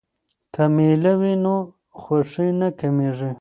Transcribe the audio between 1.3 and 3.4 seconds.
نو خوښي نه کمېږي.